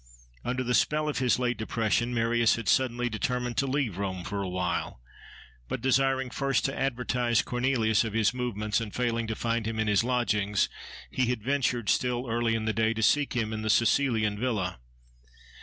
Under 0.43 0.63
the 0.63 0.73
spell 0.73 1.07
of 1.07 1.19
his 1.19 1.37
late 1.37 1.57
depression, 1.59 2.11
Marius 2.11 2.55
had 2.55 2.67
suddenly 2.67 3.07
determined 3.07 3.55
to 3.57 3.67
leave 3.67 3.99
Rome 3.99 4.23
for 4.23 4.41
a 4.41 4.49
while. 4.49 4.99
But 5.67 5.79
desiring 5.79 6.31
first 6.31 6.65
to 6.65 6.75
advertise 6.75 7.43
Cornelius 7.43 8.03
of 8.03 8.13
his 8.13 8.33
movements, 8.33 8.81
and 8.81 8.91
failing 8.91 9.27
to 9.27 9.35
find 9.35 9.67
him 9.67 9.77
in 9.77 9.87
his 9.87 10.03
lodgings, 10.03 10.69
he 11.11 11.27
had 11.27 11.43
ventured, 11.43 11.87
still 11.87 12.27
early 12.27 12.55
in 12.55 12.65
the 12.65 12.73
day, 12.73 12.95
to 12.95 13.03
seek 13.03 13.33
him 13.33 13.53
in 13.53 13.61
the 13.61 13.69
Cecilian 13.69 14.39
villa. 14.39 14.79